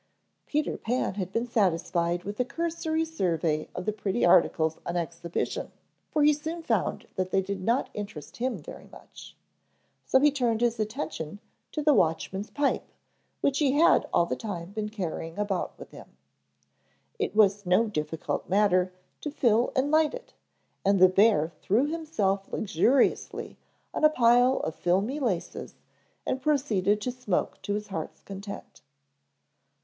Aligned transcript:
Peter 0.47 0.79
Pan 0.79 1.13
had 1.13 1.31
been 1.31 1.45
satisfied 1.45 2.23
with 2.23 2.39
a 2.39 2.43
cursory 2.43 3.05
survey 3.05 3.69
of 3.75 3.85
the 3.85 3.93
pretty 3.93 4.25
articles 4.25 4.79
on 4.83 4.97
exhibition, 4.97 5.71
for 6.09 6.23
he 6.23 6.33
soon 6.33 6.63
found 6.63 7.07
that 7.17 7.29
they 7.29 7.39
did 7.39 7.61
not 7.61 7.91
interest 7.93 8.37
him 8.37 8.57
very 8.57 8.87
much. 8.87 9.37
So 10.07 10.19
he 10.19 10.29
soon 10.29 10.33
turned 10.33 10.61
his 10.61 10.79
attention 10.79 11.39
to 11.71 11.83
the 11.83 11.93
watchman's 11.93 12.49
pipe 12.49 12.87
which 13.41 13.59
he 13.59 13.73
had 13.73 14.09
all 14.11 14.25
the 14.25 14.35
time 14.35 14.71
been 14.71 14.89
carrying 14.89 15.37
about 15.37 15.77
with 15.77 15.91
him. 15.91 16.07
It 17.19 17.35
was 17.35 17.67
no 17.67 17.85
difficult 17.85 18.49
matter 18.49 18.91
to 19.19 19.29
fill 19.29 19.71
and 19.75 19.91
light 19.91 20.15
it 20.15 20.33
and 20.83 20.97
the 20.99 21.09
bear 21.09 21.49
threw 21.61 21.85
himself 21.85 22.51
luxuriously 22.51 23.55
on 23.93 24.03
a 24.03 24.09
pile 24.09 24.61
of 24.61 24.73
filmy 24.73 25.19
laces 25.19 25.75
and 26.25 26.41
proceeded 26.41 27.01
to 27.01 27.11
smoke 27.11 27.61
to 27.61 27.75
his 27.75 27.89
heart's 27.89 28.23
content. 28.23 28.81